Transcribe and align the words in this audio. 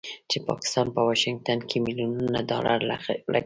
چې 0.29 0.37
پاکستان 0.49 0.87
په 0.95 1.01
واشنګټن 1.07 1.59
کې 1.69 1.77
مليونونو 1.85 2.39
ډالر 2.49 2.79
لګښت 2.89 3.19
کړی 3.25 3.39